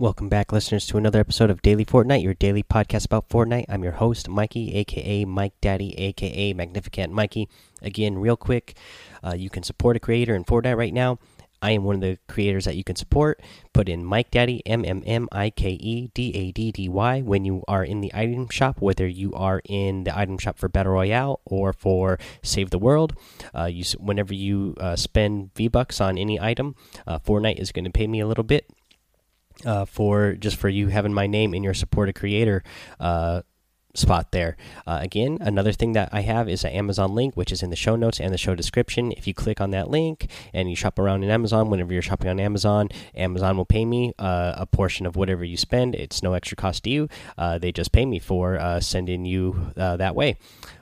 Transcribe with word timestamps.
Welcome 0.00 0.30
back, 0.30 0.50
listeners, 0.50 0.86
to 0.86 0.96
another 0.96 1.20
episode 1.20 1.50
of 1.50 1.60
Daily 1.60 1.84
Fortnite, 1.84 2.22
your 2.22 2.32
daily 2.32 2.62
podcast 2.62 3.04
about 3.04 3.28
Fortnite. 3.28 3.66
I'm 3.68 3.82
your 3.82 3.92
host, 3.92 4.30
Mikey, 4.30 4.74
aka 4.76 5.26
Mike 5.26 5.52
Daddy, 5.60 5.92
aka 5.98 6.54
Magnificent 6.54 7.12
Mikey. 7.12 7.50
Again, 7.82 8.16
real 8.16 8.34
quick, 8.38 8.78
uh, 9.22 9.34
you 9.34 9.50
can 9.50 9.62
support 9.62 9.98
a 9.98 10.00
creator 10.00 10.34
in 10.34 10.46
Fortnite 10.46 10.78
right 10.78 10.94
now. 10.94 11.18
I 11.60 11.72
am 11.72 11.84
one 11.84 11.96
of 11.96 12.00
the 12.00 12.18
creators 12.28 12.64
that 12.64 12.76
you 12.76 12.82
can 12.82 12.96
support. 12.96 13.42
Put 13.74 13.90
in 13.90 14.02
Mike 14.02 14.30
Daddy, 14.30 14.62
M 14.64 14.86
M 14.86 15.02
M 15.04 15.28
I 15.32 15.50
K 15.50 15.72
E 15.72 16.10
D 16.14 16.34
A 16.34 16.50
D 16.50 16.72
D 16.72 16.88
Y, 16.88 17.20
when 17.20 17.44
you 17.44 17.62
are 17.68 17.84
in 17.84 18.00
the 18.00 18.10
item 18.14 18.48
shop, 18.48 18.80
whether 18.80 19.06
you 19.06 19.34
are 19.34 19.60
in 19.66 20.04
the 20.04 20.18
item 20.18 20.38
shop 20.38 20.58
for 20.58 20.70
Battle 20.70 20.94
Royale 20.94 21.42
or 21.44 21.74
for 21.74 22.18
Save 22.42 22.70
the 22.70 22.78
World. 22.78 23.12
Uh, 23.54 23.66
you, 23.66 23.84
whenever 23.98 24.32
you 24.32 24.76
uh, 24.80 24.96
spend 24.96 25.52
V 25.54 25.68
Bucks 25.68 26.00
on 26.00 26.16
any 26.16 26.40
item, 26.40 26.74
uh, 27.06 27.18
Fortnite 27.18 27.60
is 27.60 27.70
going 27.70 27.84
to 27.84 27.90
pay 27.90 28.06
me 28.06 28.20
a 28.20 28.26
little 28.26 28.44
bit 28.44 28.64
uh, 29.64 29.84
for 29.84 30.34
just 30.34 30.56
for 30.56 30.68
you 30.68 30.88
having 30.88 31.12
my 31.12 31.26
name 31.26 31.54
in 31.54 31.62
your 31.62 31.74
supported 31.74 32.14
creator 32.14 32.62
uh, 32.98 33.42
spot 33.94 34.30
there. 34.30 34.56
Uh, 34.86 34.98
again, 35.02 35.38
another 35.40 35.72
thing 35.72 35.92
that 35.92 36.08
I 36.12 36.20
have 36.20 36.48
is 36.48 36.64
an 36.64 36.70
Amazon 36.70 37.14
link, 37.14 37.36
which 37.36 37.50
is 37.50 37.62
in 37.62 37.70
the 37.70 37.76
show 37.76 37.96
notes 37.96 38.20
and 38.20 38.32
the 38.32 38.38
show 38.38 38.54
description. 38.54 39.12
If 39.12 39.26
you 39.26 39.34
click 39.34 39.60
on 39.60 39.70
that 39.70 39.90
link 39.90 40.30
and 40.52 40.70
you 40.70 40.76
shop 40.76 40.98
around 40.98 41.24
in 41.24 41.30
Amazon, 41.30 41.70
whenever 41.70 41.92
you're 41.92 42.02
shopping 42.02 42.28
on 42.28 42.38
Amazon, 42.38 42.88
Amazon 43.14 43.56
will 43.56 43.64
pay 43.64 43.84
me 43.84 44.12
uh, 44.18 44.54
a 44.56 44.66
portion 44.66 45.06
of 45.06 45.16
whatever 45.16 45.44
you 45.44 45.56
spend. 45.56 45.94
It's 45.94 46.22
no 46.22 46.34
extra 46.34 46.56
cost 46.56 46.84
to 46.84 46.90
you. 46.90 47.08
Uh, 47.36 47.58
they 47.58 47.72
just 47.72 47.92
pay 47.92 48.06
me 48.06 48.18
for 48.18 48.58
uh, 48.58 48.80
sending 48.80 49.24
you 49.24 49.72
uh, 49.76 49.96
that 49.96 50.14
way. 50.14 50.36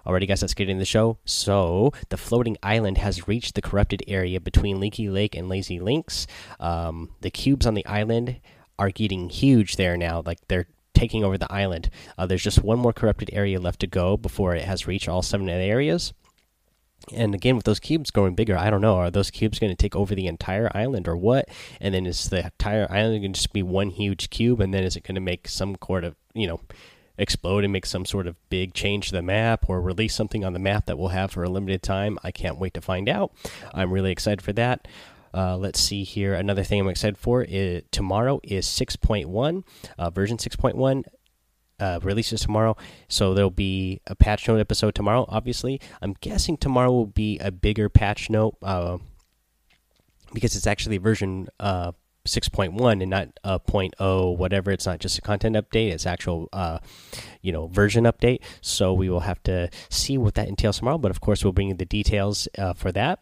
Alrighty, 0.07 0.29
guys, 0.29 0.43
let's 0.43 0.55
get 0.55 0.69
into 0.69 0.81
the 0.81 0.87
show. 0.87 1.19
So, 1.25 1.93
the 2.09 2.17
floating 2.17 2.57
island 2.63 2.99
has 2.99 3.29
reached 3.29 3.55
the 3.55 3.63
corrupted 3.63 4.03
area 4.09 4.41
between 4.41 4.81
Leaky 4.81 5.11
Lake 5.11 5.35
and 5.35 5.49
Lazy 5.49 5.81
Links. 5.81 6.27
Um, 6.61 7.11
the 7.21 7.31
cubes 7.31 7.67
on 7.67 7.75
the 7.75 7.85
island 7.85 8.41
are 8.79 8.91
getting 8.91 9.29
huge 9.29 9.77
there 9.77 9.97
now. 9.97 10.23
Like 10.25 10.39
they're 10.49 10.67
taking 10.95 11.25
over 11.25 11.39
the 11.39 11.53
island. 11.53 11.91
Uh, 12.17 12.27
there's 12.27 12.43
just 12.43 12.63
one 12.63 12.79
more 12.79 12.93
corrupted 12.93 13.31
area 13.33 13.61
left 13.61 13.81
to 13.81 13.87
go 13.87 14.17
before 14.17 14.55
it 14.55 14.65
has 14.65 14.87
reached 14.87 15.09
all 15.09 15.23
seven 15.23 15.49
areas. 15.49 16.13
And 17.13 17.35
again, 17.35 17.57
with 17.57 17.65
those 17.65 17.79
cubes 17.79 18.11
growing 18.11 18.35
bigger, 18.35 18.57
I 18.57 18.71
don't 18.71 18.81
know. 18.81 18.97
Are 18.97 19.11
those 19.11 19.31
cubes 19.31 19.59
going 19.59 19.71
to 19.71 19.77
take 19.77 19.97
over 19.97 20.15
the 20.15 20.27
entire 20.27 20.71
island 20.75 21.09
or 21.09 21.17
what? 21.17 21.49
And 21.81 21.95
then 21.95 22.07
is 22.07 22.29
the 22.29 22.45
entire 22.45 22.91
island 22.91 23.23
going 23.23 23.33
to 23.33 23.41
just 23.41 23.53
be 23.53 23.63
one 23.63 23.91
huge 23.91 24.31
cube? 24.31 24.61
And 24.61 24.75
then 24.75 24.83
is 24.83 24.97
it 24.97 25.05
going 25.05 25.15
to 25.15 25.21
make 25.21 25.49
some 25.49 25.77
sort 25.85 26.05
of, 26.05 26.17
you 26.35 26.47
know, 26.47 26.61
explode 27.17 27.65
and 27.65 27.73
make 27.73 27.87
some 27.87 28.05
sort 28.05 28.27
of 28.27 28.37
big 28.51 28.75
change 28.75 29.09
to 29.09 29.15
the 29.15 29.23
map 29.23 29.69
or 29.69 29.81
release 29.81 30.15
something 30.15 30.45
on 30.45 30.53
the 30.53 30.59
map 30.59 30.87
that 30.87 30.99
we'll 30.99 31.09
have 31.09 31.31
for 31.31 31.45
a 31.45 31.49
limited 31.49 31.83
time? 31.83 32.19
I 32.25 32.31
can't 32.31 32.59
wait 32.59 32.75
to 32.75 32.81
find 32.81 33.09
out. 33.09 33.33
I'm 33.73 33.93
really 33.93 34.13
excited 34.13 34.43
for 34.43 34.53
that. 34.55 34.87
Uh, 35.33 35.57
let's 35.57 35.81
see 35.81 36.05
here. 36.05 36.35
Another 36.35 36.63
thing 36.63 36.81
I'm 36.81 36.89
excited 36.89 37.19
for 37.19 37.43
is 37.43 37.83
tomorrow 37.91 38.41
is 38.43 38.67
6.1, 38.67 39.65
uh, 39.99 40.11
version 40.11 40.37
6.1. 40.37 41.05
Uh, 41.81 42.01
releases 42.03 42.41
tomorrow, 42.41 42.77
so 43.07 43.35
there'll 43.35 43.51
be 43.51 44.01
a 44.09 44.17
patch 44.17 44.49
note 44.49 44.59
episode 44.59 44.97
tomorrow. 44.97 45.25
Obviously, 45.29 45.81
I'm 46.03 46.13
guessing 46.21 46.57
tomorrow 46.57 46.91
will 46.91 47.07
be 47.07 47.39
a 47.39 47.53
bigger 47.53 47.89
patch 47.89 48.29
note 48.29 48.57
uh, 48.65 48.99
because 50.35 50.57
it's 50.57 50.67
actually 50.67 50.99
version 50.99 51.47
uh, 51.61 51.93
6.1 52.29 53.03
and 53.03 53.11
not 53.11 53.29
a 53.45 53.59
0.0 53.61 54.37
whatever. 54.37 54.71
It's 54.71 54.87
not 54.87 55.01
just 55.01 55.19
a 55.19 55.23
content 55.23 55.57
update 55.57 55.93
it's 55.93 56.07
actual 56.07 56.49
uh, 56.53 56.79
you 57.43 57.53
know 57.53 57.67
version 57.67 58.05
update. 58.05 58.41
So 58.61 58.93
we 58.93 59.09
will 59.09 59.21
have 59.21 59.43
to 59.45 59.71
see 59.89 60.19
what 60.19 60.35
that 60.35 60.49
entails 60.49 60.79
tomorrow 60.79 60.99
but 60.99 61.11
of 61.11 61.21
course 61.21 61.45
we'll 61.45 61.53
bring 61.53 61.69
you 61.69 61.75
the 61.75 61.85
details 61.85 62.49
uh, 62.57 62.75
for 62.75 62.93
that. 62.93 63.21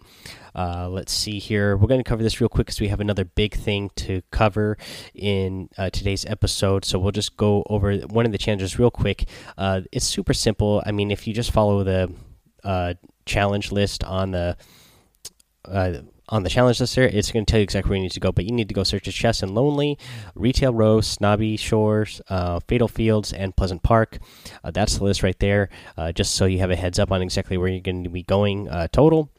Uh, 0.55 0.89
let's 0.89 1.13
see 1.13 1.39
here. 1.39 1.77
We're 1.77 1.87
going 1.87 2.03
to 2.03 2.09
cover 2.09 2.23
this 2.23 2.41
real 2.41 2.49
quick 2.49 2.67
because 2.67 2.81
we 2.81 2.89
have 2.89 3.01
another 3.01 3.27
big 3.27 3.55
thing 3.55 3.91
to 3.97 4.23
cover 4.31 4.79
in 5.15 5.69
uh, 5.77 5.91
today's 5.91 6.25
episode. 6.25 6.85
So 6.87 6.99
we'll 6.99 7.13
just 7.13 7.37
go 7.37 7.63
over 7.69 7.95
one 7.99 8.25
of 8.25 8.33
the 8.33 8.39
challenges 8.39 8.79
real 8.79 8.91
quick. 8.91 9.29
Uh, 9.59 9.83
it's 9.93 10.07
super 10.07 10.33
simple. 10.33 10.83
I 10.87 10.93
mean 10.93 11.11
if 11.11 11.27
you 11.27 11.35
just 11.35 11.51
follow 11.51 11.85
the 11.85 12.13
uh, 12.65 12.95
challenge 13.27 13.71
list 13.71 14.03
on 14.03 14.31
the 14.31 14.57
on 16.29 16.43
the 16.43 16.51
challenge 16.51 16.81
list 16.81 16.97
there, 16.97 17.07
it's 17.07 17.31
going 17.31 17.45
to 17.45 17.51
tell 17.51 17.59
you 17.59 17.65
exactly 17.65 17.91
where 17.91 17.97
you 17.97 18.03
need 18.03 18.13
to 18.13 18.21
go. 18.21 18.33
But 18.33 18.45
you 18.45 18.53
need 18.53 18.69
to 18.69 18.75
go 18.75 18.83
search 18.83 19.05
the 19.05 19.13
chests 19.13 19.43
in 19.43 19.55
Lonely, 19.55 19.99
Retail 20.35 20.75
Row, 20.75 21.01
Snobby 21.01 21.57
Shores, 21.57 22.21
uh, 22.29 22.61
Fatal 22.67 22.89
Fields, 22.89 23.33
and 23.33 23.57
Pleasant 23.57 23.83
Park. 23.83 24.19
Uh, 24.65 24.71
that's 24.71 24.99
the 24.99 25.05
list 25.05 25.23
right 25.23 25.39
there, 25.39 25.69
uh, 25.97 26.13
just 26.13 26.35
so 26.35 26.47
you 26.47 26.59
have 26.59 26.71
a 26.71 26.77
heads 26.77 26.99
up 26.99 27.13
on 27.13 27.23
exactly 27.23 27.57
where 27.57 27.69
you're 27.69 27.81
going 27.81 28.05
to 28.05 28.11
be 28.11 28.23
going 28.23 28.69
uh, 28.69 28.89
total. 28.89 29.31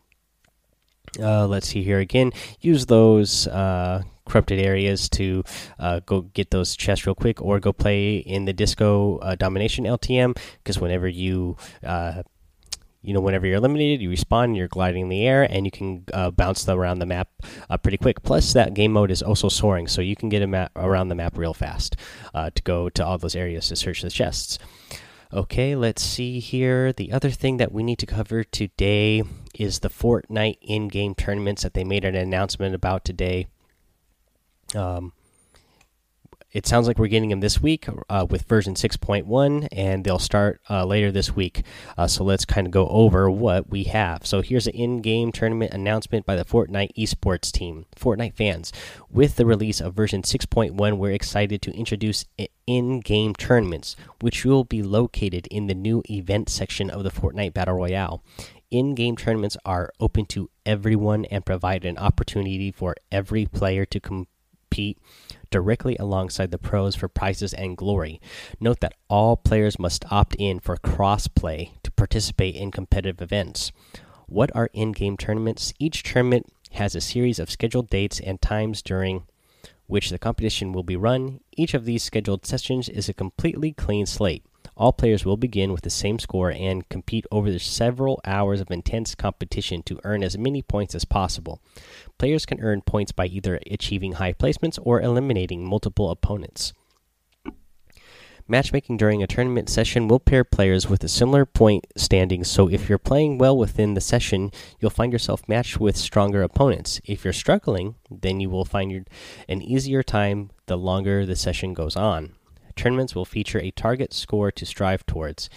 Uh, 1.20 1.48
let's 1.48 1.68
see 1.68 1.84
here 1.84 2.00
again. 2.00 2.32
Use 2.60 2.86
those 2.86 3.48
uh, 3.48 4.04
corrupted 4.28 4.60
areas 4.60 5.10
to 5.10 5.44
uh, 5.80 6.00
go 6.06 6.22
get 6.22 6.52
those 6.52 6.76
chests 6.76 7.06
real 7.06 7.16
quick 7.16 7.42
or 7.42 7.60
go 7.60 7.74
play 7.74 8.18
in 8.18 8.46
the 8.46 8.54
disco 8.54 9.18
uh, 9.20 9.36
domination 9.36 9.86
ltm 9.86 10.38
because 10.64 10.80
whenever 10.80 11.08
you 11.08 11.56
uh, 11.84 12.22
you 13.02 13.14
know 13.14 13.22
whenever 13.22 13.46
you're 13.46 13.58
eliminated 13.58 14.02
you 14.02 14.10
respawn 14.10 14.56
you're 14.56 14.68
gliding 14.68 15.04
in 15.04 15.10
the 15.10 15.26
air 15.26 15.44
and 15.44 15.66
you 15.66 15.72
can 15.72 16.04
uh, 16.14 16.32
bounce 16.32 16.68
around 16.68 17.00
the 17.00 17.06
map 17.06 17.30
uh, 17.70 17.78
pretty 17.78 17.98
quick. 17.98 18.22
Plus 18.24 18.54
that 18.54 18.74
game 18.74 18.92
mode 18.92 19.12
is 19.12 19.22
also 19.22 19.50
soaring 19.50 19.88
so 19.88 20.02
you 20.02 20.16
can 20.16 20.30
get 20.30 20.42
around 20.76 21.08
the 21.08 21.16
map 21.16 21.38
real 21.38 21.54
fast 21.54 21.96
uh, 22.34 22.50
to 22.54 22.62
go 22.64 22.90
to 22.90 23.06
all 23.06 23.18
those 23.18 23.36
areas 23.36 23.68
to 23.68 23.76
search 23.76 24.02
the 24.02 24.10
chests. 24.10 24.60
Okay 25.32 25.76
let's 25.76 26.02
see 26.02 26.40
here. 26.40 26.94
The 26.94 27.12
other 27.12 27.30
thing 27.30 27.58
that 27.58 27.72
we 27.72 27.84
need 27.84 28.00
to 28.00 28.06
cover 28.06 28.44
today 28.44 29.24
is 29.54 29.80
the 29.80 29.90
fortnite 29.90 30.58
in-game 30.62 31.16
tournaments 31.16 31.64
that 31.64 31.74
they 31.74 31.84
made 31.84 32.06
an 32.06 32.16
announcement 32.16 32.76
about 32.76 33.04
today. 33.04 33.48
Um, 34.76 35.14
it 36.58 36.66
sounds 36.66 36.88
like 36.88 36.98
we're 36.98 37.06
getting 37.06 37.30
them 37.30 37.40
this 37.40 37.62
week 37.62 37.86
uh, 38.10 38.26
with 38.28 38.42
version 38.42 38.74
6.1 38.74 39.68
and 39.72 40.04
they'll 40.04 40.18
start 40.18 40.60
uh, 40.72 40.84
later 40.84 41.12
this 41.12 41.36
week. 41.36 41.62
Uh, 41.96 42.08
so 42.08 42.24
let's 42.24 42.46
kind 42.46 42.66
of 42.66 42.72
go 42.72 42.88
over 42.88 43.30
what 43.30 43.70
we 43.70 43.84
have. 43.84 44.26
So 44.26 44.42
here's 44.42 44.66
an 44.66 44.74
in-game 44.74 45.32
tournament 45.32 45.72
announcement 45.72 46.26
by 46.26 46.36
the 46.36 46.44
fortnite 46.44 46.96
esports 46.98 47.52
team 47.52 47.86
fortnite 47.96 48.34
fans. 48.34 48.74
With 49.12 49.36
the 49.36 49.46
release 49.46 49.80
of 49.80 49.94
version 49.94 50.24
6.1 50.24 50.98
we're 50.98 51.12
excited 51.12 51.62
to 51.62 51.78
introduce 51.78 52.26
in-game 52.66 53.36
tournaments 53.36 53.96
which 54.20 54.44
will 54.44 54.64
be 54.64 54.82
located 54.82 55.46
in 55.52 55.68
the 55.68 55.76
new 55.76 56.02
event 56.10 56.50
section 56.50 56.90
of 56.90 57.04
the 57.04 57.12
fortnite 57.12 57.54
battle 57.54 57.76
royale. 57.76 58.24
In-game 58.72 59.16
tournaments 59.16 59.58
are 59.64 59.94
open 60.00 60.26
to 60.26 60.50
everyone 60.66 61.26
and 61.26 61.46
provide 61.46 61.86
an 61.86 62.00
opportunity 62.00 62.72
for 62.72 62.96
every 63.12 63.46
player 63.46 63.86
to 63.86 64.00
compete 64.70 64.98
directly 65.50 65.96
alongside 65.98 66.52
the 66.52 66.58
pros 66.58 66.96
for 66.96 67.08
prizes 67.08 67.54
and 67.54 67.78
glory. 67.78 68.20
Note 68.60 68.80
that 68.82 68.96
all 69.10 69.38
players 69.38 69.80
must 69.80 70.12
opt 70.12 70.36
in 70.36 70.60
for 70.60 70.76
crossplay 70.78 71.72
to 71.84 71.92
participate 71.92 72.56
in 72.56 72.70
competitive 72.72 73.22
events. 73.22 73.72
What 74.28 74.54
are 74.56 74.70
in 74.74 74.92
game 74.92 75.16
tournaments? 75.16 75.74
Each 75.80 76.04
tournament 76.04 76.48
has 76.72 76.96
a 76.96 77.02
series 77.02 77.40
of 77.40 77.50
scheduled 77.50 77.90
dates 77.90 78.20
and 78.20 78.42
times 78.42 78.82
during 78.82 79.24
which 79.88 80.10
the 80.10 80.20
competition 80.20 80.74
will 80.74 80.84
be 80.84 80.98
run. 80.98 81.40
Each 81.56 81.74
of 81.74 81.86
these 81.86 82.04
scheduled 82.04 82.46
sessions 82.46 82.90
is 82.90 83.08
a 83.08 83.14
completely 83.14 83.72
clean 83.72 84.06
slate. 84.06 84.44
All 84.76 84.94
players 84.94 85.26
will 85.26 85.38
begin 85.38 85.72
with 85.72 85.82
the 85.82 85.90
same 85.90 86.20
score 86.20 86.52
and 86.52 86.88
compete 86.90 87.26
over 87.32 87.50
the 87.50 87.60
several 87.60 88.20
hours 88.26 88.60
of 88.60 88.70
intense 88.72 89.16
competition 89.16 89.84
to 89.84 90.00
earn 90.04 90.24
as 90.24 90.38
many 90.38 90.62
points 90.62 90.94
as 90.96 91.06
possible. 91.06 91.62
Players 92.18 92.46
can 92.46 92.62
earn 92.62 92.82
points 92.82 93.12
by 93.12 93.28
either 93.28 93.60
achieving 93.70 94.14
high 94.14 94.34
placements 94.34 94.80
or 94.82 95.02
eliminating 95.02 95.66
multiple 95.66 96.12
opponents. 96.12 96.74
Matchmaking 98.50 98.96
during 98.96 99.22
a 99.22 99.28
tournament 99.28 99.70
session 99.70 100.08
will 100.08 100.22
pair 100.22 100.46
players 100.46 100.88
with 100.88 101.04
a 101.04 101.10
similar 101.10 101.46
point 101.46 101.86
standing, 101.98 102.46
so 102.46 102.70
if 102.70 102.88
you're 102.88 102.98
playing 102.98 103.38
well 103.38 103.58
within 103.58 103.94
the 103.94 104.00
session, 104.00 104.52
you'll 104.80 104.90
find 104.90 105.12
yourself 105.12 105.42
matched 105.50 105.82
with 105.82 105.98
stronger 105.98 106.42
opponents. 106.44 107.02
If 107.04 107.26
you're 107.26 107.34
struggling, 107.34 107.96
then 108.10 108.40
you 108.40 108.50
will 108.50 108.64
find 108.64 109.06
an 109.50 109.62
easier 109.62 110.02
time 110.02 110.52
the 110.68 110.78
longer 110.78 111.26
the 111.26 111.36
session 111.36 111.74
goes 111.74 111.98
on. 111.98 112.37
Tournaments 112.78 113.16
will 113.16 113.26
feature 113.26 113.60
a 113.60 113.72
target 113.72 114.14
score 114.14 114.52
to 114.52 114.66
strive 114.66 115.06
towards. 115.06 115.50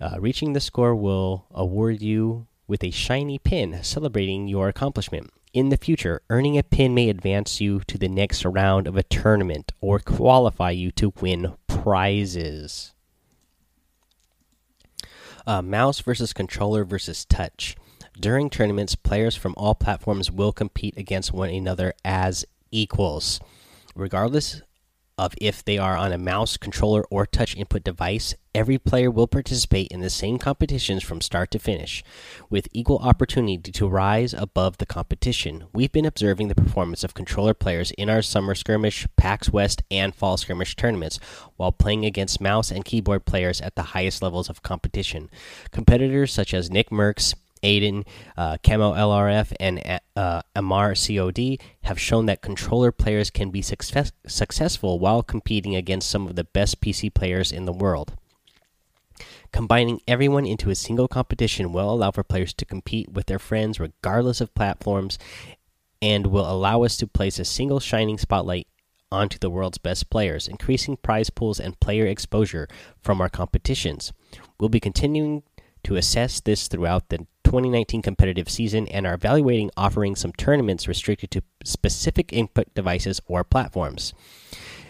Uh, 0.00 0.16
reaching 0.18 0.52
the 0.52 0.60
score 0.60 0.94
will 0.94 1.46
award 1.52 2.02
you 2.02 2.46
with 2.66 2.82
a 2.84 2.90
shiny 2.90 3.38
pin 3.38 3.82
celebrating 3.82 4.48
your 4.48 4.68
accomplishment. 4.68 5.30
In 5.52 5.68
the 5.68 5.76
future, 5.76 6.22
earning 6.28 6.58
a 6.58 6.62
pin 6.62 6.94
may 6.94 7.08
advance 7.08 7.60
you 7.60 7.80
to 7.86 7.98
the 7.98 8.08
next 8.08 8.44
round 8.44 8.86
of 8.86 8.96
a 8.96 9.02
tournament 9.02 9.72
or 9.80 9.98
qualify 9.98 10.70
you 10.70 10.90
to 10.92 11.12
win 11.20 11.54
prizes. 11.66 12.94
Uh, 15.46 15.62
mouse 15.62 16.00
versus 16.00 16.32
controller 16.32 16.84
versus 16.84 17.24
touch. 17.24 17.76
During 18.18 18.50
tournaments, 18.50 18.94
players 18.94 19.34
from 19.34 19.54
all 19.56 19.74
platforms 19.74 20.30
will 20.30 20.52
compete 20.52 20.96
against 20.96 21.32
one 21.32 21.50
another 21.50 21.94
as 22.04 22.44
equals. 22.70 23.40
Regardless 23.96 24.62
of 25.20 25.34
if 25.38 25.62
they 25.62 25.76
are 25.76 25.98
on 25.98 26.12
a 26.12 26.18
mouse, 26.18 26.56
controller, 26.56 27.04
or 27.10 27.26
touch 27.26 27.54
input 27.54 27.84
device, 27.84 28.34
every 28.54 28.78
player 28.78 29.10
will 29.10 29.26
participate 29.26 29.88
in 29.88 30.00
the 30.00 30.08
same 30.08 30.38
competitions 30.38 31.02
from 31.02 31.20
start 31.20 31.50
to 31.50 31.58
finish, 31.58 32.02
with 32.48 32.66
equal 32.72 32.98
opportunity 33.00 33.70
to 33.70 33.86
rise 33.86 34.32
above 34.32 34.78
the 34.78 34.86
competition. 34.86 35.64
We've 35.74 35.92
been 35.92 36.06
observing 36.06 36.48
the 36.48 36.54
performance 36.54 37.04
of 37.04 37.12
controller 37.12 37.52
players 37.52 37.90
in 37.92 38.08
our 38.08 38.22
summer 38.22 38.54
skirmish, 38.54 39.06
PAX 39.16 39.52
West, 39.52 39.82
and 39.90 40.14
fall 40.14 40.38
skirmish 40.38 40.74
tournaments 40.74 41.20
while 41.58 41.70
playing 41.70 42.06
against 42.06 42.40
mouse 42.40 42.70
and 42.70 42.82
keyboard 42.82 43.26
players 43.26 43.60
at 43.60 43.74
the 43.74 43.92
highest 43.92 44.22
levels 44.22 44.48
of 44.48 44.62
competition. 44.62 45.28
Competitors 45.70 46.32
such 46.32 46.54
as 46.54 46.70
Nick 46.70 46.88
Mercs, 46.88 47.34
Aydan, 47.62 48.06
uh, 48.36 48.56
Camo 48.62 48.94
LRF, 48.94 49.52
and 49.60 50.00
uh, 50.16 50.42
Amar 50.54 50.94
COD 50.94 51.58
have 51.82 51.98
shown 51.98 52.26
that 52.26 52.42
controller 52.42 52.92
players 52.92 53.30
can 53.30 53.50
be 53.50 53.62
success 53.62 54.12
successful 54.26 54.98
while 54.98 55.22
competing 55.22 55.74
against 55.74 56.10
some 56.10 56.26
of 56.26 56.36
the 56.36 56.44
best 56.44 56.80
PC 56.80 57.12
players 57.12 57.52
in 57.52 57.64
the 57.64 57.72
world. 57.72 58.16
Combining 59.52 60.00
everyone 60.06 60.46
into 60.46 60.70
a 60.70 60.74
single 60.74 61.08
competition 61.08 61.72
will 61.72 61.90
allow 61.90 62.10
for 62.10 62.22
players 62.22 62.54
to 62.54 62.64
compete 62.64 63.12
with 63.12 63.26
their 63.26 63.38
friends 63.38 63.80
regardless 63.80 64.40
of 64.40 64.54
platforms 64.54 65.18
and 66.00 66.28
will 66.28 66.50
allow 66.50 66.82
us 66.82 66.96
to 66.96 67.06
place 67.06 67.38
a 67.38 67.44
single 67.44 67.80
shining 67.80 68.16
spotlight 68.16 68.66
onto 69.12 69.38
the 69.38 69.50
world's 69.50 69.78
best 69.78 70.08
players, 70.08 70.46
increasing 70.46 70.96
prize 70.96 71.30
pools 71.30 71.58
and 71.58 71.80
player 71.80 72.06
exposure 72.06 72.68
from 73.02 73.20
our 73.20 73.28
competitions. 73.28 74.12
We'll 74.58 74.68
be 74.68 74.80
continuing 74.80 75.42
to 75.84 75.96
assess 75.96 76.40
this 76.40 76.68
throughout 76.68 77.08
the 77.08 77.26
2019 77.50 78.00
competitive 78.00 78.48
season 78.48 78.86
and 78.86 79.04
are 79.04 79.14
evaluating 79.14 79.72
offering 79.76 80.14
some 80.14 80.32
tournaments 80.34 80.86
restricted 80.86 81.32
to 81.32 81.42
specific 81.64 82.32
input 82.32 82.72
devices 82.74 83.20
or 83.26 83.42
platforms. 83.42 84.14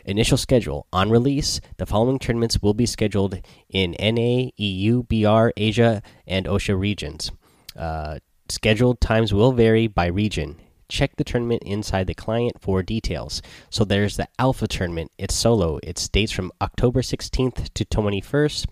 Initial 0.04 0.36
schedule 0.36 0.86
On 0.92 1.08
release, 1.08 1.62
the 1.78 1.86
following 1.86 2.18
tournaments 2.18 2.60
will 2.60 2.74
be 2.74 2.84
scheduled 2.84 3.40
in 3.70 3.96
NA, 3.98 4.50
EU, 4.58 5.04
BR, 5.04 5.52
Asia, 5.56 6.02
and 6.26 6.44
OSHA 6.44 6.78
regions. 6.78 7.32
Uh, 7.74 8.18
scheduled 8.50 9.00
times 9.00 9.32
will 9.32 9.52
vary 9.52 9.86
by 9.86 10.08
region. 10.08 10.60
Check 10.90 11.16
the 11.16 11.24
tournament 11.24 11.62
inside 11.64 12.08
the 12.08 12.14
client 12.14 12.60
for 12.60 12.82
details. 12.82 13.40
So 13.70 13.84
there's 13.84 14.16
the 14.16 14.28
Alpha 14.38 14.66
tournament. 14.66 15.12
It's 15.18 15.34
solo. 15.34 15.78
It 15.82 16.08
dates 16.12 16.32
from 16.32 16.50
October 16.60 17.00
16th 17.00 17.72
to 17.72 17.84
21st. 17.84 18.66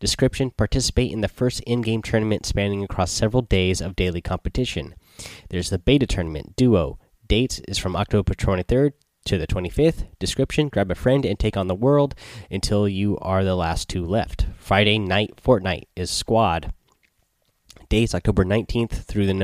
Description 0.00 0.50
Participate 0.50 1.12
in 1.12 1.20
the 1.20 1.28
first 1.28 1.60
in 1.60 1.82
game 1.82 2.00
tournament 2.00 2.46
spanning 2.46 2.82
across 2.82 3.12
several 3.12 3.42
days 3.42 3.82
of 3.82 3.96
daily 3.96 4.22
competition. 4.22 4.94
There's 5.50 5.68
the 5.68 5.78
Beta 5.78 6.06
tournament, 6.06 6.56
Duo. 6.56 6.98
Dates 7.26 7.60
is 7.68 7.76
from 7.76 7.96
October 7.96 8.32
23rd 8.32 8.92
to 9.26 9.36
the 9.36 9.46
25th. 9.46 10.06
Description 10.18 10.68
Grab 10.70 10.90
a 10.90 10.94
friend 10.94 11.26
and 11.26 11.38
take 11.38 11.56
on 11.56 11.66
the 11.66 11.74
world 11.74 12.14
until 12.50 12.88
you 12.88 13.18
are 13.18 13.44
the 13.44 13.54
last 13.54 13.90
two 13.90 14.06
left. 14.06 14.46
Friday 14.58 14.98
night 14.98 15.34
Fortnite 15.36 15.86
is 15.94 16.10
Squad. 16.10 16.72
Dates 17.90 18.14
October 18.14 18.44
19th 18.44 19.04
through 19.04 19.26
the 19.26 19.34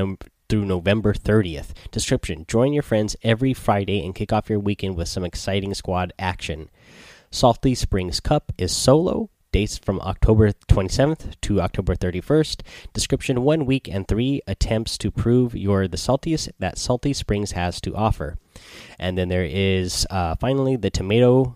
through 0.49 0.65
November 0.65 1.13
30th. 1.13 1.73
Description 1.91 2.45
Join 2.47 2.73
your 2.73 2.83
friends 2.83 3.15
every 3.23 3.53
Friday 3.53 4.05
and 4.05 4.15
kick 4.15 4.33
off 4.33 4.49
your 4.49 4.59
weekend 4.59 4.95
with 4.95 5.07
some 5.07 5.23
exciting 5.23 5.73
squad 5.73 6.13
action. 6.17 6.69
Salty 7.31 7.75
Springs 7.75 8.19
Cup 8.19 8.51
is 8.57 8.75
solo 8.75 9.29
dates 9.55 9.77
from 9.77 10.01
October 10.01 10.51
27th 10.67 11.39
to 11.39 11.61
October 11.61 11.95
31st. 11.95 12.61
Description 12.91 13.41
one 13.41 13.65
week 13.65 13.87
and 13.87 14.05
three 14.05 14.41
attempts 14.47 14.97
to 14.97 15.09
prove 15.09 15.55
you're 15.55 15.87
the 15.87 15.95
saltiest 15.95 16.49
that 16.59 16.77
Salty 16.77 17.13
Springs 17.13 17.53
has 17.53 17.79
to 17.79 17.95
offer. 17.95 18.37
And 18.99 19.17
then 19.17 19.29
there 19.29 19.45
is 19.45 20.05
uh, 20.09 20.35
finally 20.35 20.75
the 20.75 20.89
Tomato 20.89 21.55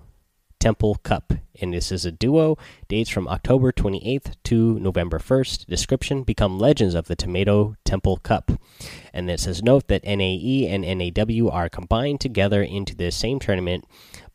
Temple 0.60 0.96
Cup. 1.04 1.34
And 1.62 1.74
this 1.74 1.92
is 1.92 2.06
a 2.06 2.12
duo. 2.12 2.58
Dates 2.88 3.10
from 3.10 3.28
October 3.28 3.72
28th 3.72 4.34
to 4.44 4.80
November 4.80 5.20
1st. 5.20 5.66
Description 5.68 6.24
Become 6.24 6.60
legends 6.60 6.96
of 6.96 7.08
the 7.08 7.16
Tomato 7.16 7.76
Temple 7.86 8.18
Cup. 8.18 8.52
And 9.14 9.30
it 9.30 9.40
says 9.40 9.64
Note 9.64 9.88
that 9.88 10.04
NAE 10.04 10.68
and 10.68 10.84
NAW 10.84 11.50
are 11.50 11.70
combined 11.70 12.22
together 12.22 12.62
into 12.62 12.96
the 12.96 13.12
same 13.12 13.40
tournament, 13.40 13.86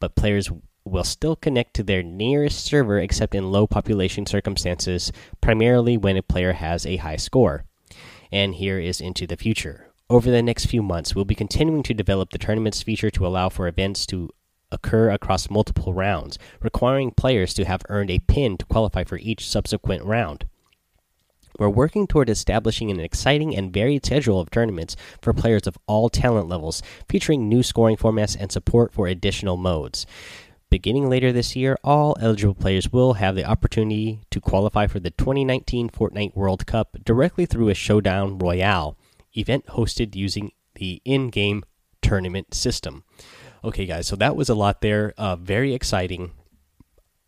but 0.00 0.16
players 0.16 0.50
will 0.84 1.04
still 1.04 1.36
connect 1.36 1.74
to 1.74 1.82
their 1.82 2.02
nearest 2.02 2.64
server 2.64 2.98
except 2.98 3.34
in 3.34 3.50
low 3.50 3.66
population 3.66 4.26
circumstances, 4.26 5.12
primarily 5.40 5.96
when 5.96 6.16
a 6.16 6.22
player 6.22 6.52
has 6.52 6.84
a 6.84 6.96
high 6.96 7.16
score. 7.16 7.64
And 8.30 8.54
here 8.54 8.78
is 8.78 9.00
into 9.00 9.26
the 9.26 9.36
future. 9.36 9.90
Over 10.10 10.30
the 10.30 10.42
next 10.42 10.66
few 10.66 10.82
months, 10.82 11.14
we'll 11.14 11.24
be 11.24 11.34
continuing 11.34 11.82
to 11.84 11.94
develop 11.94 12.30
the 12.30 12.38
tournament's 12.38 12.82
feature 12.82 13.10
to 13.10 13.26
allow 13.26 13.48
for 13.48 13.66
events 13.66 14.04
to 14.06 14.28
occur 14.74 15.10
across 15.10 15.48
multiple 15.48 15.94
rounds, 15.94 16.38
requiring 16.60 17.10
players 17.10 17.54
to 17.54 17.64
have 17.64 17.82
earned 17.88 18.10
a 18.10 18.18
pin 18.18 18.58
to 18.58 18.66
qualify 18.66 19.04
for 19.04 19.16
each 19.18 19.48
subsequent 19.48 20.04
round. 20.04 20.44
We're 21.58 21.68
working 21.68 22.08
toward 22.08 22.28
establishing 22.28 22.90
an 22.90 22.98
exciting 22.98 23.56
and 23.56 23.72
varied 23.72 24.04
schedule 24.04 24.40
of 24.40 24.50
tournaments 24.50 24.96
for 25.22 25.32
players 25.32 25.68
of 25.68 25.78
all 25.86 26.08
talent 26.08 26.48
levels, 26.48 26.82
featuring 27.08 27.48
new 27.48 27.62
scoring 27.62 27.96
formats 27.96 28.36
and 28.38 28.50
support 28.50 28.92
for 28.92 29.06
additional 29.06 29.56
modes. 29.56 30.04
Beginning 30.68 31.08
later 31.08 31.30
this 31.30 31.54
year, 31.54 31.78
all 31.84 32.16
eligible 32.20 32.54
players 32.54 32.92
will 32.92 33.12
have 33.14 33.36
the 33.36 33.44
opportunity 33.44 34.18
to 34.30 34.40
qualify 34.40 34.88
for 34.88 34.98
the 34.98 35.12
2019 35.12 35.90
Fortnite 35.90 36.34
World 36.34 36.66
Cup 36.66 36.96
directly 37.04 37.46
through 37.46 37.68
a 37.68 37.74
Showdown 37.74 38.38
Royale 38.38 38.98
event 39.36 39.66
hosted 39.66 40.16
using 40.16 40.50
the 40.74 41.00
in 41.04 41.30
game 41.30 41.62
tournament 42.02 42.52
system. 42.52 43.04
Okay, 43.64 43.86
guys, 43.86 44.06
so 44.06 44.14
that 44.16 44.36
was 44.36 44.50
a 44.50 44.54
lot 44.54 44.82
there. 44.82 45.14
Uh, 45.16 45.36
very 45.36 45.72
exciting. 45.72 46.32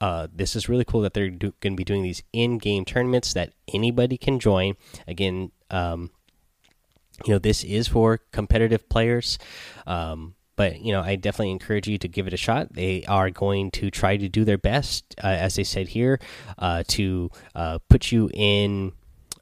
Uh, 0.03 0.29
this 0.31 0.55
is 0.55 0.69
really 0.69 0.85
cool 0.85 1.00
that 1.00 1.15
they're 1.15 1.31
going 1.31 1.53
to 1.61 1.77
be 1.77 1.85
doing 1.85 2.03
these 2.03 2.23
in 2.35 2.59
game 2.59 2.85
tournaments 2.85 3.33
that 3.33 3.55
anybody 3.73 4.19
can 4.19 4.38
join. 4.38 4.75
Again, 5.09 5.50
um, 5.71 6.11
you 7.25 7.33
know, 7.33 7.38
this 7.38 7.65
is 7.65 7.88
for 7.88 8.19
competitive 8.33 8.87
players. 8.91 9.38
Um, 9.87 10.35
but 10.56 10.81
you 10.81 10.91
know 10.91 11.03
i 11.03 11.17
definitely 11.17 11.50
encourage 11.50 11.87
you 11.87 11.99
to 11.99 12.09
give 12.09 12.27
it 12.27 12.33
a 12.33 12.37
shot 12.39 12.73
they 12.73 13.05
are 13.05 13.29
going 13.29 13.71
to 13.71 13.91
try 13.91 14.17
to 14.17 14.27
do 14.27 14.43
their 14.43 14.56
best 14.56 15.15
uh, 15.23 15.27
as 15.27 15.55
they 15.56 15.65
said 15.65 15.89
here 15.89 16.19
uh, 16.59 16.82
to 16.89 17.31
uh, 17.55 17.79
put 17.91 18.11
you 18.11 18.31
in 18.32 18.91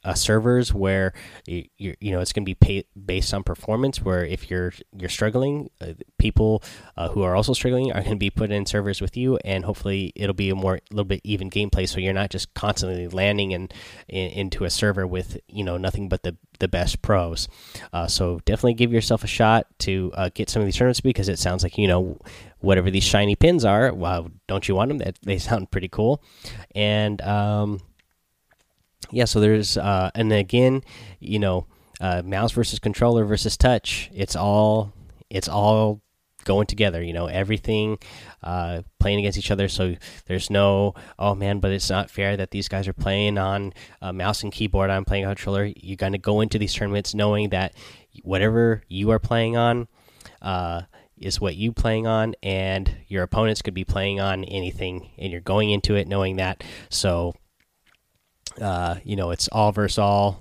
uh, 0.05 0.15
servers 0.15 0.73
where 0.73 1.13
you, 1.47 1.65
you 1.79 2.11
know 2.11 2.21
it's 2.21 2.33
going 2.33 2.45
to 2.45 2.49
be 2.49 2.55
pay, 2.55 2.85
based 3.05 3.33
on 3.33 3.43
performance. 3.43 4.03
Where 4.03 4.25
if 4.25 4.51
you're 4.51 4.73
you're 4.97 5.09
struggling, 5.09 5.71
uh, 5.81 5.95
people 6.19 6.63
uh, 6.97 7.09
who 7.09 7.23
are 7.23 7.35
also 7.35 7.53
struggling 7.53 7.91
are 7.93 8.01
going 8.01 8.13
to 8.13 8.17
be 8.17 8.31
put 8.31 8.51
in 8.51 8.67
servers 8.67 9.01
with 9.01 9.17
you, 9.17 9.39
and 9.45 9.65
hopefully 9.65 10.13
it'll 10.15 10.35
be 10.35 10.51
a 10.51 10.55
more 10.55 10.77
a 10.77 10.81
little 10.91 11.05
bit 11.05 11.21
even 11.25 11.51
gameplay. 11.51 11.89
So 11.89 12.01
you're 12.01 12.13
not 12.13 12.31
just 12.31 12.53
constantly 12.55 13.09
landing 13.09 13.53
in, 13.53 13.69
in 14.09 14.31
into 14.31 14.65
a 14.65 14.71
server 14.71 15.07
with 15.07 15.39
you 15.49 15.65
know 15.65 15.77
nothing 15.77 16.09
but 16.09 16.23
the 16.23 16.37
the 16.59 16.69
best 16.69 17.03
pros. 17.03 17.49
Uh, 17.93 18.07
so 18.07 18.41
definitely 18.45 18.75
give 18.75 18.93
yourself 18.93 19.25
a 19.25 19.29
shot 19.29 19.67
to 19.81 20.13
uh, 20.15 20.31
get 20.35 20.51
some 20.51 20.61
of 20.61 20.67
these 20.67 20.77
tournaments 20.77 21.01
because 21.01 21.29
it 21.29 21.39
sounds 21.39 21.63
like 21.63 21.79
you 21.79 21.89
know 21.89 22.19
whatever 22.61 22.91
these 22.91 23.05
shiny 23.05 23.37
pins 23.37 23.65
are. 23.65 23.93
Wow, 23.93 24.31
don't 24.47 24.69
you 24.69 24.75
want 24.75 24.89
them? 24.89 24.99
That 24.99 25.19
they 25.23 25.39
sound 25.39 25.71
pretty 25.71 25.89
cool, 25.89 26.23
and 26.75 27.21
um, 27.23 27.81
yeah, 29.11 29.25
so 29.25 29.41
there's 29.41 29.77
uh, 29.77 30.11
and 30.15 30.33
again, 30.33 30.83
you 31.21 31.39
know, 31.39 31.67
uh, 32.01 32.23
mouse 32.25 32.53
versus 32.53 32.79
controller 32.79 33.25
versus 33.25 33.57
touch. 33.57 34.11
It's 34.13 34.37
all 34.37 34.93
it's 35.31 35.49
all 35.49 36.01
going 36.45 36.67
together. 36.67 37.03
You 37.03 37.13
know, 37.13 37.27
everything 37.27 37.99
uh, 38.43 38.83
playing 38.99 39.21
against 39.21 39.39
each 39.39 39.51
other. 39.51 39.69
So 39.69 39.97
there's 40.27 40.51
no 40.51 40.95
oh 41.19 41.35
man, 41.35 41.61
but 41.61 41.73
it's 41.73 41.91
not 41.91 42.11
fair 42.11 42.37
that 42.37 42.51
these 42.51 42.69
guys 42.69 42.89
are 42.89 42.93
playing 42.93 43.39
on 43.39 43.73
mouse 44.13 44.43
and 44.43 44.53
keyboard. 44.53 44.91
I'm 44.91 45.05
playing 45.05 45.27
on 45.27 45.35
controller. 45.35 45.71
You're 45.77 45.97
going 45.97 46.13
to 46.13 46.19
go 46.19 46.41
into 46.41 46.59
these 46.59 46.75
tournaments 46.75 47.15
knowing 47.15 47.51
that 47.51 47.75
whatever 48.23 48.83
you 48.89 49.11
are 49.11 49.19
playing 49.19 49.57
on. 49.57 49.89
Uh, 50.43 50.83
is 51.17 51.41
what 51.41 51.57
you 51.57 51.73
playing 51.73 52.07
on 52.07 52.35
and 52.43 52.97
your 53.07 53.23
opponents 53.23 53.63
could 53.63 53.75
be 53.75 53.85
playing 53.85 54.21
on 54.21 54.45
anything 54.45 55.11
and 55.17 55.31
you're 55.31 55.41
going 55.41 55.71
into 55.71 55.95
it 55.95 56.09
knowing 56.09 56.37
that 56.37 56.63
so 56.89 57.33
uh, 58.61 58.97
you 59.05 59.17
know, 59.17 59.31
it's 59.31 59.49
all 59.49 59.73
versus 59.73 59.99
all 59.99 60.41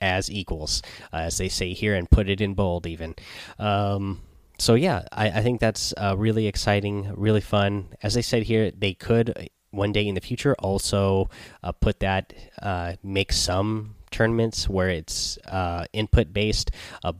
as 0.00 0.30
equals, 0.30 0.82
uh, 1.12 1.16
as 1.16 1.38
they 1.38 1.48
say 1.48 1.72
here, 1.72 1.94
and 1.94 2.10
put 2.10 2.28
it 2.28 2.40
in 2.40 2.54
bold 2.54 2.86
even. 2.86 3.14
Um, 3.58 4.20
so 4.58 4.74
yeah, 4.74 5.02
I, 5.12 5.28
I 5.30 5.42
think 5.42 5.60
that's 5.60 5.94
uh, 5.96 6.14
really 6.16 6.46
exciting, 6.46 7.12
really 7.16 7.40
fun. 7.40 7.88
As 8.02 8.16
I 8.16 8.20
said 8.20 8.44
here, 8.44 8.70
they 8.70 8.94
could 8.94 9.30
uh, 9.30 9.44
one 9.70 9.92
day 9.92 10.06
in 10.06 10.14
the 10.14 10.20
future 10.20 10.54
also 10.60 11.28
uh, 11.62 11.72
put 11.72 12.00
that 12.00 12.32
uh, 12.62 12.94
make 13.02 13.32
some 13.32 13.96
tournaments 14.10 14.68
where 14.68 14.90
it's 14.90 15.38
uh, 15.48 15.86
input 15.92 16.32
based, 16.32 16.70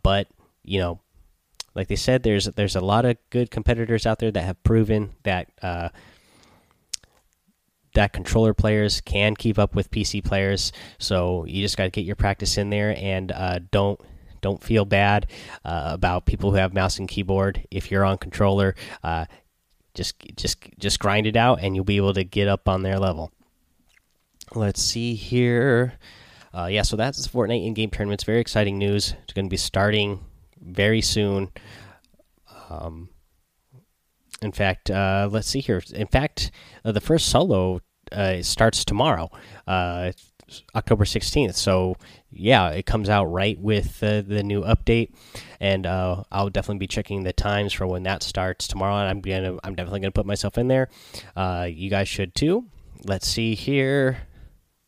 but 0.02 0.28
you 0.62 0.78
know, 0.78 1.00
like 1.74 1.88
they 1.88 1.96
said, 1.96 2.22
there's 2.22 2.46
there's 2.46 2.76
a 2.76 2.80
lot 2.80 3.04
of 3.04 3.16
good 3.30 3.50
competitors 3.50 4.06
out 4.06 4.18
there 4.18 4.30
that 4.30 4.44
have 4.44 4.62
proven 4.62 5.14
that 5.24 5.50
uh, 5.60 5.88
that 7.94 8.12
controller 8.12 8.54
players 8.54 9.00
can 9.00 9.34
keep 9.34 9.58
up 9.58 9.74
with 9.74 9.90
PC 9.90 10.22
players. 10.22 10.72
So 10.98 11.44
you 11.46 11.62
just 11.62 11.76
got 11.76 11.84
to 11.84 11.90
get 11.90 12.04
your 12.04 12.16
practice 12.16 12.58
in 12.58 12.70
there 12.70 12.94
and 12.96 13.32
uh, 13.32 13.60
don't 13.70 14.00
don't 14.40 14.62
feel 14.62 14.84
bad 14.84 15.26
uh, 15.64 15.84
about 15.86 16.26
people 16.26 16.50
who 16.50 16.56
have 16.56 16.74
mouse 16.74 16.98
and 16.98 17.08
keyboard. 17.08 17.66
If 17.70 17.90
you're 17.90 18.04
on 18.04 18.18
controller, 18.18 18.74
uh, 19.02 19.24
just 19.94 20.16
just 20.36 20.58
just 20.78 21.00
grind 21.00 21.26
it 21.26 21.36
out, 21.36 21.60
and 21.62 21.74
you'll 21.74 21.84
be 21.84 21.96
able 21.96 22.12
to 22.12 22.24
get 22.24 22.46
up 22.46 22.68
on 22.68 22.82
their 22.82 22.98
level. 22.98 23.32
Let's 24.54 24.82
see 24.82 25.14
here. 25.14 25.94
Uh, 26.52 26.66
yeah, 26.66 26.82
so 26.82 26.94
that's 26.94 27.26
Fortnite 27.26 27.66
in-game 27.66 27.90
tournaments. 27.90 28.22
Very 28.24 28.40
exciting 28.40 28.78
news. 28.78 29.14
It's 29.24 29.32
going 29.32 29.46
to 29.46 29.50
be 29.50 29.56
starting 29.56 30.20
very 30.60 31.00
soon. 31.00 31.50
Um, 32.68 33.08
in 34.44 34.52
fact, 34.52 34.90
uh, 34.90 35.28
let's 35.30 35.48
see 35.48 35.60
here. 35.60 35.82
In 35.94 36.06
fact, 36.06 36.50
uh, 36.84 36.92
the 36.92 37.00
first 37.00 37.28
solo 37.28 37.80
uh, 38.12 38.42
starts 38.42 38.84
tomorrow, 38.84 39.30
uh, 39.66 40.12
October 40.74 41.04
16th. 41.04 41.54
So, 41.54 41.96
yeah, 42.30 42.68
it 42.70 42.86
comes 42.86 43.08
out 43.08 43.24
right 43.26 43.58
with 43.58 44.00
the 44.00 44.42
new 44.44 44.62
update. 44.62 45.14
And 45.60 45.86
uh, 45.86 46.24
I'll 46.30 46.50
definitely 46.50 46.80
be 46.80 46.86
checking 46.86 47.22
the 47.22 47.32
times 47.32 47.72
for 47.72 47.86
when 47.86 48.02
that 48.02 48.22
starts 48.22 48.68
tomorrow. 48.68 48.96
And 48.96 49.08
I'm, 49.08 49.20
gonna, 49.20 49.58
I'm 49.64 49.74
definitely 49.74 50.00
going 50.00 50.12
to 50.12 50.18
put 50.18 50.26
myself 50.26 50.58
in 50.58 50.68
there. 50.68 50.88
Uh, 51.34 51.68
you 51.70 51.88
guys 51.88 52.08
should 52.08 52.34
too. 52.34 52.66
Let's 53.04 53.26
see 53.26 53.54
here. 53.54 54.18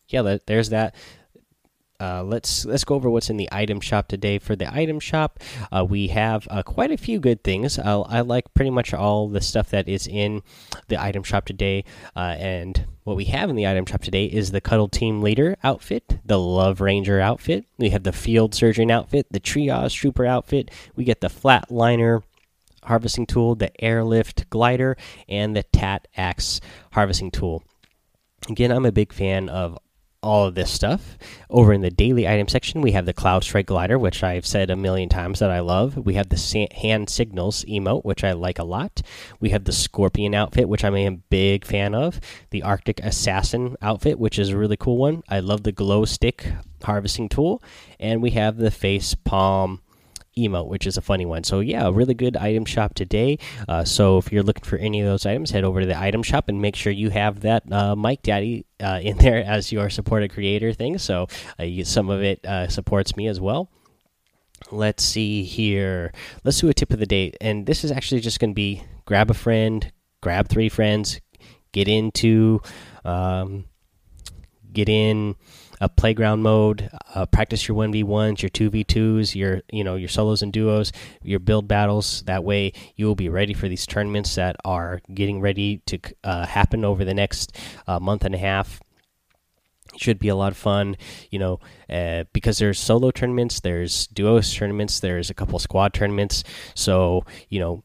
Yeah, 0.09 0.39
there's 0.47 0.69
that 0.69 0.95
uh, 2.01 2.23
let's 2.23 2.65
let's 2.65 2.85
go 2.85 2.95
over 2.95 3.09
what's 3.09 3.31
in 3.31 3.37
the 3.37 3.49
item 3.53 3.81
shop 3.81 4.09
today. 4.09 4.39
For 4.39 4.57
the 4.57 4.73
item 4.73 5.01
shop, 5.01 5.41
uh, 5.73 5.85
we 5.89 6.09
have 6.09 6.47
uh, 6.51 6.63
quite 6.63 6.91
a 6.91 6.97
few 6.97 7.19
good 7.19 7.43
things. 7.43 7.79
I 7.79 8.21
like 8.21 8.53
pretty 8.55 8.71
much 8.71 8.93
all 8.93 9.29
the 9.29 9.41
stuff 9.41 9.71
that 9.71 9.89
is 9.89 10.07
in 10.07 10.43
the 10.89 11.01
item 11.01 11.23
shop 11.23 11.47
today. 11.47 11.85
Uh, 12.15 12.37
and 12.39 12.87
what 13.05 13.17
we 13.17 13.27
have 13.27 13.51
in 13.51 13.57
the 13.57 13.67
item 13.67 13.87
shop 13.87 14.03
today 14.03 14.27
is 14.27 14.51
the 14.51 14.61
Cuddle 14.61 14.89
Team 14.89 15.23
Leader 15.23 15.57
outfit, 15.63 16.19
the 16.25 16.39
Love 16.39 16.81
Ranger 16.81 17.21
outfit. 17.21 17.65
We 17.79 17.91
have 17.91 18.03
the 18.03 18.13
Field 18.13 18.55
Surgeon 18.55 18.91
outfit, 18.91 19.27
the 19.31 19.41
Triage 19.41 19.95
Trooper 19.95 20.27
outfit. 20.27 20.71
We 20.97 21.05
get 21.05 21.21
the 21.21 21.29
Flatliner 21.29 22.23
harvesting 22.85 23.27
tool, 23.27 23.55
the 23.55 23.73
Airlift 23.83 24.49
glider, 24.51 24.97
and 25.29 25.57
the 25.57 25.65
Tat 25.65 26.09
Axe 26.17 26.61
harvesting 26.93 27.31
tool. 27.31 27.63
Again, 28.49 28.71
I'm 28.71 28.87
a 28.87 28.93
big 28.93 29.13
fan 29.13 29.49
of 29.49 29.79
all 30.27 30.45
of 30.45 30.57
this 30.57 30.73
stuff. 30.73 31.17
Over 31.49 31.73
in 31.73 31.83
the 31.83 31.91
daily 31.91 32.27
item 32.27 32.49
section, 32.49 32.81
we 32.81 32.91
have 32.93 33.07
the 33.07 33.13
Cloud 33.13 33.45
Strike 33.45 33.67
glider, 33.67 33.97
which 33.97 34.25
I've 34.25 34.45
said 34.45 34.71
a 34.71 34.77
million 34.77 35.09
times 35.09 35.39
that 35.39 35.53
I 35.53 35.61
love. 35.61 35.97
We 35.97 36.15
have 36.15 36.29
the 36.29 36.69
hand 36.75 37.09
signals 37.09 37.65
emote, 37.65 38.05
which 38.05 38.25
I 38.25 38.33
like 38.33 38.59
a 38.59 38.65
lot. 38.65 39.03
We 39.39 39.51
have 39.51 39.65
the 39.65 39.73
Scorpion 39.73 40.35
outfit, 40.35 40.69
which 40.69 40.85
I'm 40.85 40.97
a 40.97 41.11
big 41.31 41.65
fan 41.65 41.95
of. 41.95 42.21
The 42.51 42.65
Arctic 42.65 42.99
Assassin 43.05 43.77
outfit, 43.81 44.19
which 44.19 44.37
is 44.37 44.49
a 44.49 44.59
really 44.59 44.77
cool 44.77 44.97
one. 44.97 45.23
I 45.29 45.39
love 45.39 45.63
the 45.63 45.71
glow 45.71 46.05
stick 46.05 46.53
harvesting 46.83 47.29
tool, 47.29 47.63
and 48.01 48.21
we 48.21 48.31
have 48.31 48.57
the 48.57 48.71
face 48.71 49.15
palm 49.15 49.81
emote, 50.37 50.69
which 50.69 50.87
is 50.87 50.97
a 50.97 51.01
funny 51.01 51.27
one. 51.27 51.45
So 51.45 51.61
yeah, 51.61 51.87
a 51.87 51.93
really 51.93 52.15
good 52.15 52.37
item 52.37 52.65
shop 52.65 52.95
today. 52.95 53.39
Uh, 53.69 53.85
so 53.85 54.19
if 54.19 54.31
you're 54.33 54.43
looking 54.43 54.65
for 54.65 54.77
any 54.77 55.01
of 55.01 55.07
those 55.07 55.27
items, 55.27 55.51
head 55.51 55.65
over 55.65 55.81
to 55.81 55.87
the 55.87 55.99
item 55.99 56.23
shop 56.23 56.49
and 56.49 56.61
make 56.61 56.77
sure 56.77 56.93
you 56.93 57.11
have 57.11 57.41
that 57.41 57.71
uh, 57.73 57.97
Mike 57.97 58.23
Daddy 58.23 58.67
uh, 58.81 59.01
in 59.03 59.17
there 59.19 59.45
as 59.45 59.73
your 59.73 59.91
supported 59.91 60.33
creator 60.33 60.73
thing. 60.73 60.99
So 60.99 61.27
uh, 61.59 61.67
some 61.85 62.11
of 62.11 62.23
it 62.23 62.45
uh, 62.45 62.69
supports 62.69 63.17
me 63.17 63.27
as 63.29 63.41
well. 63.41 63.71
Let's 64.71 65.05
see 65.05 65.45
here. 65.45 66.13
Let's 66.43 66.61
do 66.61 66.69
a 66.69 66.75
tip 66.75 66.93
of 66.93 66.99
the 66.99 67.07
day, 67.07 67.33
and 67.41 67.67
this 67.67 67.85
is 67.85 67.93
actually 67.93 68.23
just 68.23 68.41
going 68.41 68.51
to 68.51 68.55
be 68.55 68.83
grab 69.05 69.31
a 69.31 69.35
friend, 69.35 69.93
grab 70.23 70.49
three 70.49 70.71
friends, 70.71 71.21
get 71.73 71.89
into, 71.89 72.63
um, 73.05 73.67
get 74.73 74.89
in 74.89 75.37
a 75.81 75.89
playground 75.89 76.43
mode, 76.43 76.91
uh, 77.15 77.27
practice 77.27 77.69
your 77.69 77.77
one 77.77 77.93
v 77.93 78.03
ones, 78.03 78.43
your 78.43 78.49
two 78.49 78.71
v 78.71 78.85
twos, 78.85 79.35
your 79.35 79.63
you 79.71 79.85
know 79.85 79.97
your 79.97 80.09
solos 80.09 80.43
and 80.43 80.53
duos, 80.53 80.93
your 81.23 81.39
build 81.39 81.69
battles. 81.69 82.23
That 82.23 82.45
way, 82.45 82.73
you 82.97 83.07
will 83.07 83.15
be 83.15 83.29
ready 83.29 83.55
for 83.55 83.69
these 83.69 83.87
tournaments 83.87 84.35
that 84.37 84.57
are 84.65 85.01
getting 85.13 85.41
ready 85.41 85.79
to 85.87 85.99
uh, 86.25 86.47
happen 86.47 86.85
over 86.85 87.05
the 87.05 87.15
next 87.15 87.57
uh, 87.87 88.01
month 88.01 88.25
and 88.25 88.35
a 88.35 88.39
half. 88.39 88.81
Should 89.97 90.19
be 90.19 90.29
a 90.29 90.37
lot 90.37 90.53
of 90.53 90.59
fun, 90.59 90.97
you 91.31 91.39
know, 91.39 91.61
uh, 91.89 92.25
because 92.33 92.59
there's 92.59 92.79
solo 92.79 93.11
tournaments, 93.11 93.61
there's 93.61 94.07
duos 94.09 94.53
tournaments, 94.55 95.01
there's 95.01 95.31
a 95.31 95.35
couple 95.35 95.59
squad 95.59 95.95
tournaments. 95.95 96.45
So 96.75 97.25
you 97.49 97.61
know, 97.61 97.85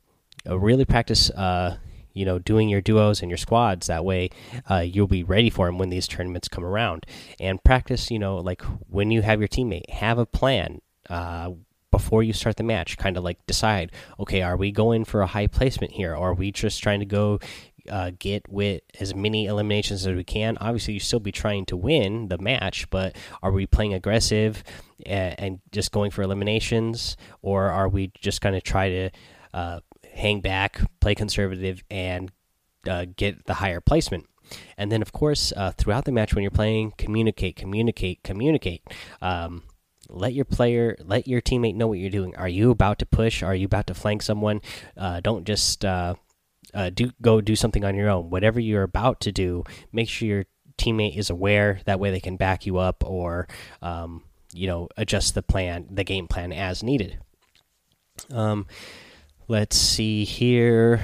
uh, 0.50 0.58
really 0.60 0.86
practice 0.86 1.30
uh, 1.30 1.78
you 2.14 2.26
know 2.26 2.40
doing 2.40 2.70
your 2.70 2.82
duos 2.82 3.22
and 3.22 3.30
your 3.30 3.38
squads. 3.38 3.88
That 3.88 4.06
way 4.06 4.30
uh, 4.70 4.80
you'll 4.80 5.08
be 5.08 5.24
ready 5.24 5.50
for 5.50 5.66
them 5.66 5.78
when 5.78 5.90
these 5.90 6.08
tournaments 6.08 6.48
come 6.48 6.64
around. 6.64 7.06
And 7.40 7.64
practice 7.64 8.12
you 8.12 8.20
know 8.20 8.38
like 8.38 8.62
when 8.90 9.12
you 9.12 9.22
have 9.22 9.40
your 9.40 9.48
teammate 9.48 9.90
have 9.90 10.18
a 10.18 10.26
plan 10.26 10.82
uh, 11.10 11.52
before 11.92 12.24
you 12.24 12.34
start 12.34 12.56
the 12.56 12.64
match. 12.64 12.98
Kind 12.98 13.18
of 13.18 13.24
like 13.24 13.46
decide 13.46 13.92
okay 14.20 14.42
are 14.42 14.58
we 14.58 14.72
going 14.72 15.06
for 15.06 15.22
a 15.22 15.28
high 15.28 15.48
placement 15.48 15.94
here? 15.94 16.16
Or 16.16 16.32
are 16.32 16.34
we 16.34 16.52
just 16.52 16.82
trying 16.82 17.00
to 17.00 17.06
go 17.06 17.40
uh, 17.90 18.12
get 18.20 18.48
with 18.48 18.84
as 19.00 19.16
many 19.16 19.46
eliminations 19.46 20.06
as 20.06 20.16
we 20.16 20.24
can? 20.24 20.58
Obviously 20.60 20.94
you 20.94 21.00
still 21.00 21.20
be 21.20 21.32
trying 21.32 21.66
to 21.68 21.78
win 21.78 22.28
the 22.28 22.38
match 22.38 22.90
but 22.90 23.16
are 23.42 23.52
we 23.52 23.66
playing 23.66 23.94
aggressive 23.94 24.64
and, 25.06 25.40
and 25.40 25.60
just 25.72 25.92
going 25.92 26.12
for 26.12 26.22
eliminations? 26.22 27.18
Or 27.42 27.70
are 27.70 27.90
we 27.90 28.12
just 28.20 28.42
going 28.42 28.54
to 28.54 28.62
try 28.62 28.90
to 28.90 29.10
uh, 29.54 29.80
hang 30.12 30.42
back, 30.42 30.82
play 31.00 31.16
conservative, 31.16 31.84
and 31.90 32.32
uh, 32.88 33.06
get 33.16 33.46
the 33.46 33.56
higher 33.56 33.82
placement. 33.82 34.28
And 34.78 34.92
then, 34.92 35.02
of 35.02 35.12
course, 35.12 35.54
uh, 35.56 35.72
throughout 35.72 36.06
the 36.06 36.12
match 36.12 36.34
when 36.34 36.42
you're 36.42 36.52
playing, 36.52 36.94
communicate, 36.98 37.56
communicate, 37.56 38.24
communicate. 38.24 38.82
Um, 39.22 39.64
let 40.10 40.34
your 40.34 40.46
player, 40.46 40.98
let 41.04 41.28
your 41.28 41.42
teammate 41.42 41.76
know 41.76 41.88
what 41.88 42.00
you're 42.00 42.10
doing. 42.10 42.36
Are 42.36 42.50
you 42.50 42.72
about 42.72 43.00
to 43.00 43.06
push? 43.06 43.44
Are 43.44 43.56
you 43.56 43.66
about 43.66 43.88
to 43.88 43.94
flank 43.94 44.22
someone? 44.22 44.62
Uh, 44.98 45.22
don't 45.22 45.46
just 45.46 45.86
uh, 45.86 46.16
uh, 46.74 46.90
do 46.90 47.12
go 47.22 47.40
do 47.40 47.56
something 47.56 47.86
on 47.86 47.96
your 47.96 48.10
own. 48.10 48.30
Whatever 48.30 48.60
you're 48.60 48.84
about 48.84 49.22
to 49.22 49.32
do, 49.32 49.64
make 49.92 50.10
sure 50.10 50.28
your 50.28 50.46
teammate 50.78 51.18
is 51.18 51.30
aware. 51.30 51.80
That 51.86 52.00
way, 52.00 52.12
they 52.12 52.20
can 52.20 52.36
back 52.36 52.66
you 52.66 52.78
up 52.78 53.04
or 53.06 53.48
um, 53.82 54.24
you 54.54 54.68
know 54.68 54.90
adjust 54.98 55.34
the 55.34 55.44
plan, 55.44 55.88
the 55.90 56.04
game 56.04 56.28
plan 56.28 56.52
as 56.52 56.84
needed. 56.84 57.20
Um, 58.30 58.68
Let's 59.48 59.76
see 59.76 60.24
here. 60.24 61.02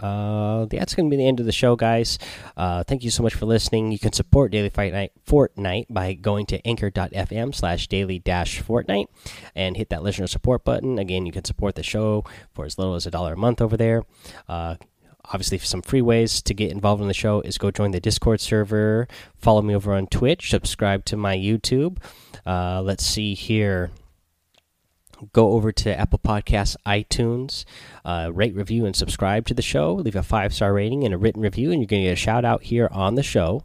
Uh, 0.00 0.66
that's 0.66 0.94
going 0.94 1.08
to 1.08 1.10
be 1.10 1.16
the 1.16 1.26
end 1.26 1.40
of 1.40 1.46
the 1.46 1.52
show, 1.52 1.74
guys. 1.74 2.18
Uh, 2.56 2.84
thank 2.84 3.02
you 3.02 3.10
so 3.10 3.22
much 3.22 3.34
for 3.34 3.46
listening. 3.46 3.90
You 3.90 3.98
can 3.98 4.12
support 4.12 4.52
Daily 4.52 4.68
Fight 4.68 4.92
Night 4.92 5.12
Fortnite 5.26 5.86
by 5.90 6.14
going 6.14 6.46
to 6.46 6.66
anchor.fm 6.66 7.54
slash 7.54 7.88
daily 7.88 8.20
dash 8.20 8.62
Fortnite 8.62 9.06
and 9.56 9.76
hit 9.76 9.88
that 9.90 10.02
listener 10.04 10.28
support 10.28 10.64
button. 10.64 10.98
Again, 10.98 11.26
you 11.26 11.32
can 11.32 11.44
support 11.44 11.74
the 11.74 11.82
show 11.82 12.24
for 12.54 12.64
as 12.64 12.78
little 12.78 12.94
as 12.94 13.06
a 13.06 13.10
dollar 13.10 13.32
a 13.32 13.36
month 13.36 13.60
over 13.60 13.76
there. 13.76 14.04
Uh, 14.48 14.76
obviously, 15.24 15.58
some 15.58 15.82
free 15.82 16.02
ways 16.02 16.42
to 16.42 16.54
get 16.54 16.70
involved 16.70 17.02
in 17.02 17.08
the 17.08 17.14
show 17.14 17.40
is 17.40 17.58
go 17.58 17.72
join 17.72 17.90
the 17.90 18.00
Discord 18.00 18.40
server, 18.40 19.08
follow 19.36 19.62
me 19.62 19.74
over 19.74 19.92
on 19.92 20.06
Twitch, 20.06 20.50
subscribe 20.50 21.04
to 21.06 21.16
my 21.16 21.36
YouTube. 21.36 21.98
Uh, 22.46 22.80
let's 22.82 23.04
see 23.04 23.34
here 23.34 23.90
go 25.32 25.52
over 25.52 25.72
to 25.72 25.98
Apple 25.98 26.18
Podcasts, 26.18 26.76
iTunes, 26.86 27.64
uh, 28.04 28.30
rate, 28.32 28.54
review, 28.54 28.86
and 28.86 28.94
subscribe 28.94 29.46
to 29.46 29.54
the 29.54 29.62
show. 29.62 29.94
Leave 29.94 30.16
a 30.16 30.22
five 30.22 30.54
star 30.54 30.72
rating 30.72 31.04
and 31.04 31.14
a 31.14 31.18
written 31.18 31.42
review, 31.42 31.70
and 31.70 31.80
you're 31.80 31.86
going 31.86 32.02
to 32.02 32.08
get 32.08 32.12
a 32.12 32.16
shout 32.16 32.44
out 32.44 32.62
here 32.62 32.88
on 32.92 33.14
the 33.14 33.22
show. 33.22 33.64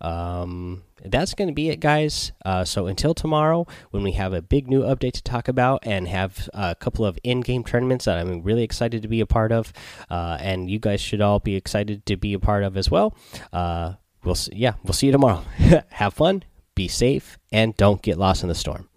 Um, 0.00 0.82
that's 1.04 1.34
going 1.34 1.48
to 1.48 1.54
be 1.54 1.68
it, 1.68 1.80
guys. 1.80 2.32
Uh, 2.44 2.64
so 2.64 2.86
until 2.86 3.14
tomorrow, 3.14 3.66
when 3.90 4.02
we 4.02 4.12
have 4.12 4.32
a 4.32 4.42
big 4.42 4.68
new 4.68 4.82
update 4.82 5.12
to 5.14 5.22
talk 5.22 5.48
about 5.48 5.80
and 5.84 6.08
have 6.08 6.48
a 6.54 6.74
couple 6.74 7.04
of 7.04 7.18
in 7.22 7.40
game 7.40 7.64
tournaments 7.64 8.04
that 8.04 8.18
I'm 8.18 8.42
really 8.42 8.62
excited 8.62 9.02
to 9.02 9.08
be 9.08 9.20
a 9.20 9.26
part 9.26 9.52
of, 9.52 9.72
uh, 10.10 10.38
and 10.40 10.70
you 10.70 10.78
guys 10.78 11.00
should 11.00 11.20
all 11.20 11.40
be 11.40 11.56
excited 11.56 12.06
to 12.06 12.16
be 12.16 12.34
a 12.34 12.38
part 12.38 12.62
of 12.62 12.76
as 12.76 12.90
well. 12.90 13.16
Uh, 13.52 13.94
we'll 14.24 14.34
see, 14.34 14.52
yeah, 14.54 14.74
we'll 14.84 14.92
see 14.92 15.06
you 15.06 15.12
tomorrow. 15.12 15.42
have 15.90 16.14
fun, 16.14 16.44
be 16.74 16.88
safe, 16.88 17.38
and 17.50 17.76
don't 17.76 18.02
get 18.02 18.18
lost 18.18 18.42
in 18.42 18.48
the 18.48 18.54
storm. 18.54 18.88